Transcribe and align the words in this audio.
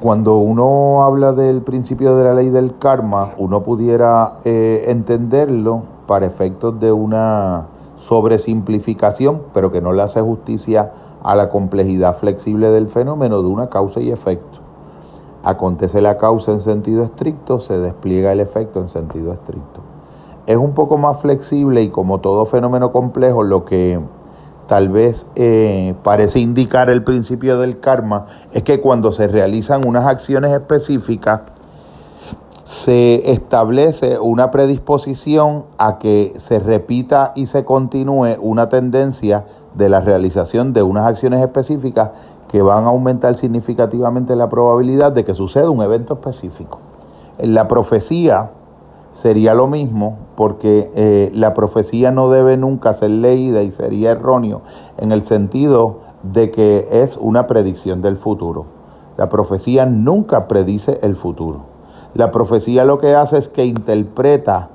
Cuando 0.00 0.38
uno 0.38 1.02
habla 1.02 1.32
del 1.32 1.60
principio 1.60 2.16
de 2.16 2.24
la 2.24 2.32
ley 2.32 2.48
del 2.48 2.78
karma, 2.78 3.34
uno 3.36 3.62
pudiera 3.62 4.38
eh, 4.46 4.86
entenderlo 4.88 5.82
para 6.06 6.24
efectos 6.24 6.80
de 6.80 6.90
una 6.90 7.66
sobresimplificación, 7.96 9.42
pero 9.52 9.70
que 9.70 9.82
no 9.82 9.92
le 9.92 10.00
hace 10.00 10.22
justicia 10.22 10.92
a 11.22 11.34
la 11.34 11.50
complejidad 11.50 12.16
flexible 12.16 12.70
del 12.70 12.88
fenómeno 12.88 13.42
de 13.42 13.48
una 13.48 13.68
causa 13.68 14.00
y 14.00 14.10
efecto. 14.10 14.60
Acontece 15.44 16.00
la 16.00 16.16
causa 16.16 16.52
en 16.52 16.62
sentido 16.62 17.04
estricto, 17.04 17.60
se 17.60 17.78
despliega 17.78 18.32
el 18.32 18.40
efecto 18.40 18.80
en 18.80 18.88
sentido 18.88 19.34
estricto. 19.34 19.82
Es 20.46 20.56
un 20.56 20.72
poco 20.72 20.96
más 20.96 21.20
flexible 21.20 21.82
y 21.82 21.90
como 21.90 22.20
todo 22.20 22.46
fenómeno 22.46 22.90
complejo, 22.90 23.42
lo 23.42 23.66
que 23.66 24.00
tal 24.70 24.88
vez 24.88 25.26
eh, 25.34 25.96
parece 26.04 26.38
indicar 26.38 26.90
el 26.90 27.02
principio 27.02 27.58
del 27.58 27.80
karma, 27.80 28.26
es 28.52 28.62
que 28.62 28.80
cuando 28.80 29.10
se 29.10 29.26
realizan 29.26 29.84
unas 29.84 30.06
acciones 30.06 30.52
específicas, 30.52 31.40
se 32.62 33.32
establece 33.32 34.20
una 34.20 34.52
predisposición 34.52 35.64
a 35.76 35.98
que 35.98 36.34
se 36.36 36.60
repita 36.60 37.32
y 37.34 37.46
se 37.46 37.64
continúe 37.64 38.36
una 38.40 38.68
tendencia 38.68 39.44
de 39.74 39.88
la 39.88 40.02
realización 40.02 40.72
de 40.72 40.84
unas 40.84 41.04
acciones 41.04 41.42
específicas 41.42 42.10
que 42.48 42.62
van 42.62 42.84
a 42.84 42.90
aumentar 42.90 43.34
significativamente 43.34 44.36
la 44.36 44.48
probabilidad 44.48 45.10
de 45.10 45.24
que 45.24 45.34
suceda 45.34 45.68
un 45.68 45.82
evento 45.82 46.14
específico. 46.14 46.78
En 47.38 47.54
la 47.54 47.66
profecía 47.66 48.52
sería 49.12 49.54
lo 49.54 49.66
mismo 49.66 50.18
porque 50.36 50.90
eh, 50.94 51.30
la 51.34 51.54
profecía 51.54 52.10
no 52.10 52.30
debe 52.30 52.56
nunca 52.56 52.92
ser 52.92 53.10
leída 53.10 53.62
y 53.62 53.70
sería 53.70 54.12
erróneo 54.12 54.62
en 54.98 55.12
el 55.12 55.22
sentido 55.22 55.98
de 56.22 56.50
que 56.50 56.86
es 56.90 57.16
una 57.16 57.46
predicción 57.46 58.02
del 58.02 58.16
futuro. 58.16 58.66
La 59.16 59.28
profecía 59.28 59.86
nunca 59.86 60.48
predice 60.48 60.98
el 61.02 61.16
futuro. 61.16 61.60
La 62.14 62.30
profecía 62.30 62.84
lo 62.84 62.98
que 62.98 63.14
hace 63.14 63.38
es 63.38 63.48
que 63.48 63.64
interpreta 63.64 64.70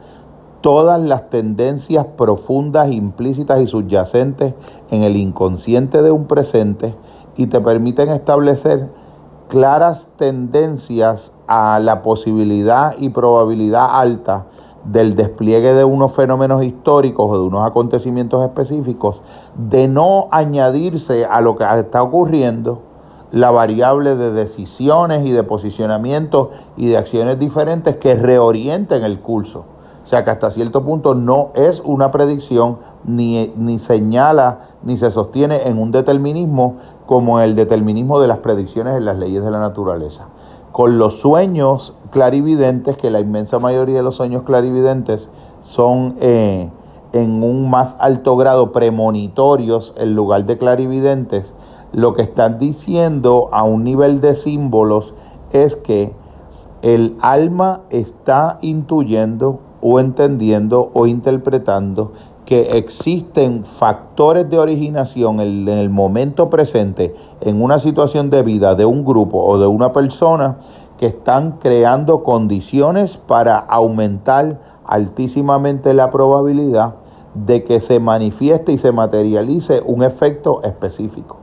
todas 0.61 1.01
las 1.01 1.29
tendencias 1.29 2.05
profundas, 2.17 2.91
implícitas 2.91 3.59
y 3.61 3.67
subyacentes 3.67 4.53
en 4.89 5.03
el 5.03 5.15
inconsciente 5.15 6.01
de 6.01 6.11
un 6.11 6.25
presente 6.25 6.95
y 7.38 7.47
te 7.47 7.61
permiten 7.61 8.09
establecer 8.09 8.89
claras 9.47 10.09
tendencias 10.15 11.33
a 11.47 11.79
la 11.79 12.01
posibilidad 12.01 12.95
y 12.97 13.09
probabilidad 13.09 13.99
alta 13.99 14.45
del 14.85 15.15
despliegue 15.15 15.73
de 15.73 15.83
unos 15.83 16.13
fenómenos 16.13 16.63
históricos 16.63 17.29
o 17.29 17.39
de 17.39 17.47
unos 17.47 17.66
acontecimientos 17.66 18.43
específicos, 18.43 19.23
de 19.55 19.88
no 19.88 20.27
añadirse 20.31 21.25
a 21.25 21.41
lo 21.41 21.55
que 21.55 21.66
está 21.79 22.03
ocurriendo 22.03 22.81
la 23.31 23.51
variable 23.51 24.16
de 24.16 24.31
decisiones 24.31 25.25
y 25.25 25.31
de 25.31 25.43
posicionamientos 25.43 26.49
y 26.77 26.88
de 26.88 26.97
acciones 26.97 27.39
diferentes 27.39 27.95
que 27.97 28.16
reorienten 28.16 29.03
el 29.03 29.19
curso. 29.19 29.66
O 30.05 30.07
sea 30.07 30.23
que 30.23 30.29
hasta 30.29 30.51
cierto 30.51 30.85
punto 30.85 31.15
no 31.15 31.49
es 31.55 31.81
una 31.83 32.11
predicción, 32.11 32.77
ni, 33.05 33.51
ni 33.57 33.79
señala, 33.79 34.59
ni 34.83 34.97
se 34.97 35.09
sostiene 35.09 35.67
en 35.67 35.79
un 35.79 35.91
determinismo 35.91 36.75
como 37.07 37.39
el 37.39 37.55
determinismo 37.55 38.19
de 38.19 38.27
las 38.27 38.37
predicciones 38.37 38.97
en 38.97 39.05
las 39.05 39.17
leyes 39.17 39.43
de 39.43 39.49
la 39.49 39.59
naturaleza. 39.59 40.27
Con 40.71 40.99
los 40.99 41.19
sueños 41.21 41.95
clarividentes, 42.11 42.97
que 42.97 43.09
la 43.09 43.19
inmensa 43.19 43.57
mayoría 43.57 43.97
de 43.97 44.03
los 44.03 44.15
sueños 44.15 44.43
clarividentes 44.43 45.31
son 45.59 46.15
eh, 46.19 46.69
en 47.13 47.41
un 47.41 47.71
más 47.71 47.95
alto 47.99 48.37
grado 48.37 48.71
premonitorios 48.71 49.95
en 49.97 50.13
lugar 50.13 50.43
de 50.43 50.59
clarividentes, 50.59 51.55
lo 51.93 52.13
que 52.13 52.21
están 52.21 52.59
diciendo 52.59 53.49
a 53.51 53.63
un 53.63 53.83
nivel 53.83 54.21
de 54.21 54.35
símbolos 54.35 55.15
es 55.51 55.75
que 55.75 56.13
el 56.83 57.17
alma 57.21 57.81
está 57.89 58.59
intuyendo 58.61 59.61
o 59.81 59.99
entendiendo 59.99 60.91
o 60.93 61.07
interpretando 61.07 62.11
que 62.45 62.77
existen 62.77 63.66
factores 63.66 64.50
de 64.50 64.59
originación 64.59 65.39
en 65.39 65.67
el 65.67 65.89
momento 65.89 66.50
presente 66.50 67.16
en 67.41 67.61
una 67.61 67.79
situación 67.79 68.29
de 68.29 68.44
vida 68.44 68.75
de 68.75 68.85
un 68.85 69.03
grupo 69.03 69.44
o 69.44 69.57
de 69.57 69.67
una 69.67 69.91
persona 69.91 70.57
que 70.97 71.07
están 71.07 71.53
creando 71.53 72.23
condiciones 72.23 73.17
para 73.17 73.57
aumentar 73.57 74.59
altísimamente 74.85 75.94
la 75.94 76.09
probabilidad 76.09 76.95
de 77.33 77.63
que 77.63 77.79
se 77.79 78.00
manifieste 78.00 78.71
y 78.71 78.77
se 78.77 78.91
materialice 78.91 79.81
un 79.85 80.03
efecto 80.03 80.61
específico. 80.63 81.38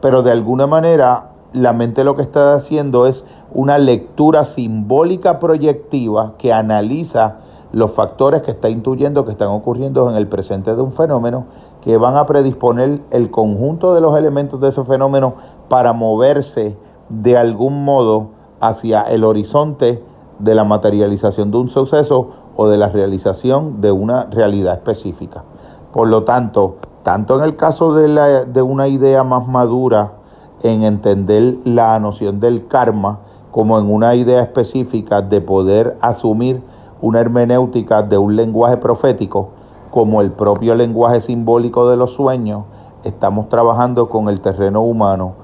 Pero 0.00 0.22
de 0.22 0.30
alguna 0.30 0.66
manera 0.66 1.32
la 1.52 1.72
mente 1.72 2.04
lo 2.04 2.14
que 2.14 2.22
está 2.22 2.54
haciendo 2.54 3.06
es 3.06 3.24
una 3.52 3.78
lectura 3.78 4.44
simbólica 4.44 5.38
proyectiva 5.38 6.34
que 6.38 6.52
analiza 6.52 7.38
los 7.72 7.90
factores 7.90 8.42
que 8.42 8.50
está 8.50 8.68
intuyendo 8.68 9.24
que 9.24 9.30
están 9.30 9.48
ocurriendo 9.48 10.10
en 10.10 10.16
el 10.16 10.26
presente 10.26 10.74
de 10.74 10.82
un 10.82 10.92
fenómeno 10.92 11.46
que 11.82 11.96
van 11.96 12.16
a 12.16 12.26
predisponer 12.26 13.00
el 13.10 13.30
conjunto 13.30 13.94
de 13.94 14.00
los 14.00 14.16
elementos 14.16 14.60
de 14.60 14.68
ese 14.68 14.84
fenómeno 14.84 15.34
para 15.68 15.92
moverse 15.92 16.76
de 17.08 17.36
algún 17.36 17.84
modo 17.84 18.28
hacia 18.60 19.02
el 19.02 19.24
horizonte 19.24 20.02
de 20.38 20.54
la 20.54 20.64
materialización 20.64 21.50
de 21.50 21.58
un 21.58 21.68
suceso 21.68 22.28
o 22.56 22.68
de 22.68 22.76
la 22.76 22.88
realización 22.88 23.80
de 23.80 23.92
una 23.92 24.24
realidad 24.24 24.74
específica. 24.74 25.44
Por 25.92 26.08
lo 26.08 26.24
tanto, 26.24 26.76
tanto 27.02 27.38
en 27.38 27.44
el 27.44 27.56
caso 27.56 27.94
de, 27.94 28.08
la, 28.08 28.44
de 28.44 28.62
una 28.62 28.88
idea 28.88 29.24
más 29.24 29.46
madura 29.46 30.12
en 30.62 30.82
entender 30.82 31.56
la 31.64 31.98
noción 32.00 32.40
del 32.40 32.66
karma, 32.66 33.20
como 33.50 33.78
en 33.78 33.92
una 33.92 34.14
idea 34.14 34.40
específica 34.42 35.22
de 35.22 35.40
poder 35.40 35.96
asumir 36.00 36.62
una 37.00 37.20
hermenéutica 37.20 38.02
de 38.02 38.18
un 38.18 38.36
lenguaje 38.36 38.76
profético 38.76 39.50
como 39.90 40.20
el 40.20 40.32
propio 40.32 40.74
lenguaje 40.74 41.20
simbólico 41.20 41.88
de 41.88 41.96
los 41.96 42.12
sueños, 42.12 42.64
estamos 43.04 43.48
trabajando 43.48 44.08
con 44.08 44.28
el 44.28 44.40
terreno 44.40 44.82
humano 44.82 45.34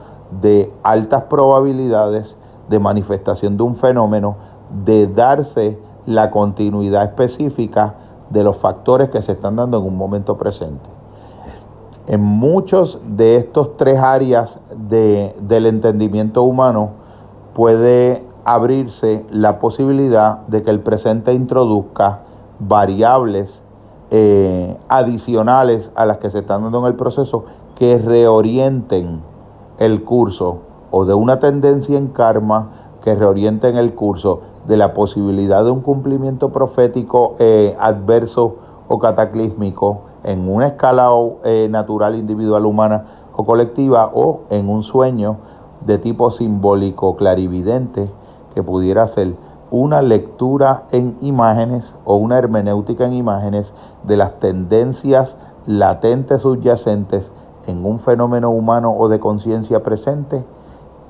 de 0.40 0.72
altas 0.82 1.22
probabilidades 1.22 2.36
de 2.68 2.78
manifestación 2.78 3.56
de 3.56 3.62
un 3.62 3.74
fenómeno, 3.74 4.36
de 4.84 5.06
darse 5.06 5.78
la 6.06 6.30
continuidad 6.30 7.04
específica 7.04 7.94
de 8.30 8.42
los 8.42 8.56
factores 8.56 9.10
que 9.10 9.22
se 9.22 9.32
están 9.32 9.56
dando 9.56 9.78
en 9.78 9.84
un 9.84 9.96
momento 9.96 10.36
presente. 10.36 10.90
En 12.06 12.20
muchos 12.20 13.00
de 13.06 13.36
estos 13.36 13.76
tres 13.76 13.98
áreas 13.98 14.60
de, 14.88 15.34
del 15.40 15.66
entendimiento 15.66 16.42
humano 16.42 16.90
puede 17.54 18.24
abrirse 18.44 19.24
la 19.30 19.58
posibilidad 19.58 20.40
de 20.46 20.62
que 20.62 20.70
el 20.70 20.80
presente 20.80 21.32
introduzca 21.32 22.20
variables 22.58 23.64
eh, 24.10 24.76
adicionales 24.88 25.90
a 25.94 26.04
las 26.04 26.18
que 26.18 26.30
se 26.30 26.40
están 26.40 26.62
dando 26.62 26.80
en 26.80 26.86
el 26.86 26.94
proceso 26.94 27.44
que 27.74 27.98
reorienten 27.98 29.22
el 29.78 30.04
curso 30.04 30.58
o 30.90 31.04
de 31.04 31.14
una 31.14 31.38
tendencia 31.38 31.98
en 31.98 32.08
karma 32.08 32.70
que 33.02 33.14
reorienten 33.14 33.76
el 33.76 33.94
curso 33.94 34.40
de 34.66 34.76
la 34.76 34.94
posibilidad 34.94 35.64
de 35.64 35.70
un 35.70 35.80
cumplimiento 35.80 36.52
profético 36.52 37.34
eh, 37.38 37.76
adverso 37.80 38.56
o 38.88 38.98
cataclísmico 38.98 40.02
en 40.22 40.48
una 40.48 40.68
escala 40.68 41.10
eh, 41.44 41.68
natural, 41.70 42.14
individual, 42.14 42.64
humana 42.64 43.04
o 43.36 43.44
colectiva 43.44 44.10
o 44.12 44.40
en 44.50 44.68
un 44.68 44.82
sueño 44.82 45.38
de 45.84 45.98
tipo 45.98 46.30
simbólico 46.30 47.16
clarividente 47.16 48.10
que 48.54 48.62
pudiera 48.62 49.06
ser 49.06 49.34
una 49.70 50.02
lectura 50.02 50.84
en 50.92 51.16
imágenes 51.20 51.96
o 52.04 52.16
una 52.16 52.38
hermenéutica 52.38 53.06
en 53.06 53.14
imágenes 53.14 53.74
de 54.04 54.16
las 54.16 54.38
tendencias 54.38 55.36
latentes 55.66 56.42
subyacentes 56.42 57.32
en 57.66 57.84
un 57.84 57.98
fenómeno 57.98 58.50
humano 58.50 58.94
o 58.96 59.08
de 59.08 59.18
conciencia 59.18 59.82
presente 59.82 60.44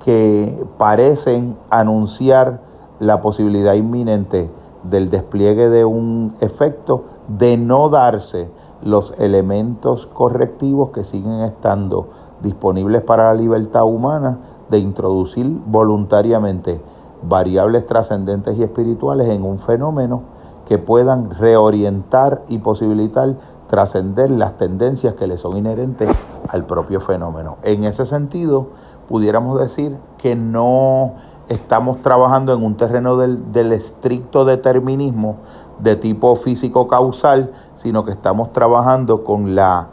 que 0.04 0.64
parecen 0.78 1.56
anunciar 1.70 2.60
la 3.00 3.20
posibilidad 3.20 3.74
inminente 3.74 4.50
del 4.84 5.10
despliegue 5.10 5.68
de 5.68 5.84
un 5.84 6.34
efecto 6.40 7.04
de 7.28 7.56
no 7.56 7.88
darse 7.88 8.50
los 8.82 9.14
elementos 9.18 10.06
correctivos 10.06 10.90
que 10.90 11.04
siguen 11.04 11.40
estando 11.40 12.08
disponibles 12.42 13.02
para 13.02 13.32
la 13.32 13.40
libertad 13.40 13.84
humana 13.84 14.38
de 14.68 14.78
introducir 14.78 15.46
voluntariamente 15.66 16.80
variables 17.22 17.86
trascendentes 17.86 18.58
y 18.58 18.62
espirituales 18.62 19.28
en 19.30 19.42
un 19.42 19.58
fenómeno 19.58 20.22
que 20.66 20.78
puedan 20.78 21.30
reorientar 21.30 22.42
y 22.48 22.58
posibilitar 22.58 23.36
trascender 23.68 24.30
las 24.30 24.56
tendencias 24.56 25.14
que 25.14 25.26
le 25.26 25.38
son 25.38 25.56
inherentes 25.56 26.08
al 26.48 26.64
propio 26.64 27.00
fenómeno. 27.00 27.56
En 27.62 27.84
ese 27.84 28.06
sentido, 28.06 28.68
pudiéramos 29.08 29.58
decir 29.58 29.96
que 30.18 30.36
no 30.36 31.14
estamos 31.48 32.02
trabajando 32.02 32.52
en 32.54 32.64
un 32.64 32.76
terreno 32.76 33.16
del, 33.16 33.72
estricto 33.72 34.44
determinismo 34.44 35.36
de 35.78 35.96
tipo 35.96 36.34
físico 36.36 36.88
causal, 36.88 37.52
sino 37.74 38.04
que 38.04 38.12
estamos 38.12 38.52
trabajando 38.52 39.24
con 39.24 39.54
la 39.54 39.88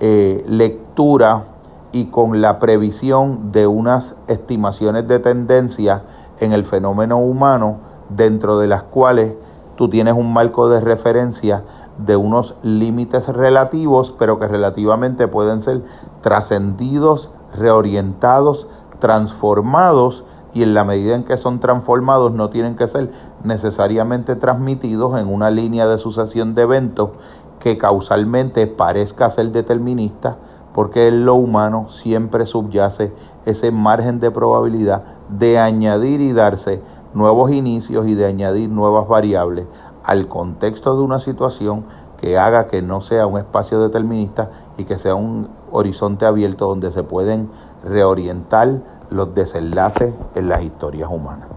eh, 0.00 0.44
lectura 0.46 1.44
y 1.92 2.06
con 2.06 2.40
la 2.40 2.58
previsión 2.58 3.52
de 3.52 3.66
unas 3.66 4.14
estimaciones 4.28 5.06
de 5.08 5.18
tendencia 5.18 6.02
en 6.40 6.52
el 6.52 6.64
fenómeno 6.64 7.18
humano 7.18 7.78
dentro 8.08 8.58
de 8.58 8.66
las 8.66 8.82
cuales 8.82 9.34
tú 9.76 9.88
tienes 9.88 10.14
un 10.14 10.32
marco 10.32 10.68
de 10.68 10.80
referencia 10.80 11.64
de 11.98 12.16
unos 12.16 12.56
límites 12.62 13.28
relativos, 13.28 14.14
pero 14.18 14.38
que 14.38 14.48
relativamente 14.48 15.28
pueden 15.28 15.60
ser 15.60 15.82
trascendidos, 16.20 17.30
reorientados, 17.54 18.68
transformados 18.98 20.24
y 20.54 20.62
en 20.62 20.74
la 20.74 20.84
medida 20.84 21.14
en 21.14 21.24
que 21.24 21.36
son 21.36 21.60
transformados 21.60 22.32
no 22.32 22.50
tienen 22.50 22.76
que 22.76 22.86
ser 22.86 23.10
necesariamente 23.42 24.36
transmitidos 24.36 25.18
en 25.18 25.32
una 25.32 25.50
línea 25.50 25.86
de 25.86 25.98
sucesión 25.98 26.54
de 26.54 26.62
eventos 26.62 27.10
que 27.58 27.78
causalmente 27.78 28.66
parezca 28.66 29.30
ser 29.30 29.52
determinista, 29.52 30.36
porque 30.74 31.08
en 31.08 31.24
lo 31.24 31.34
humano 31.34 31.88
siempre 31.88 32.44
subyace 32.44 33.12
ese 33.46 33.70
margen 33.70 34.20
de 34.20 34.30
probabilidad 34.30 35.04
de 35.28 35.58
añadir 35.58 36.20
y 36.20 36.32
darse 36.32 36.82
nuevos 37.14 37.50
inicios 37.52 38.06
y 38.06 38.14
de 38.14 38.26
añadir 38.26 38.68
nuevas 38.70 39.06
variables 39.06 39.66
al 40.02 40.28
contexto 40.28 40.96
de 40.96 41.02
una 41.02 41.18
situación 41.18 41.84
que 42.20 42.38
haga 42.38 42.68
que 42.68 42.82
no 42.82 43.00
sea 43.00 43.26
un 43.26 43.38
espacio 43.38 43.80
determinista 43.80 44.50
y 44.78 44.84
que 44.84 44.98
sea 44.98 45.14
un 45.14 45.48
horizonte 45.70 46.24
abierto 46.24 46.68
donde 46.68 46.92
se 46.92 47.02
pueden 47.02 47.50
reorientar 47.84 48.80
los 49.12 49.34
desenlaces 49.34 50.14
en 50.34 50.48
las 50.48 50.62
historias 50.62 51.08
humanas. 51.10 51.48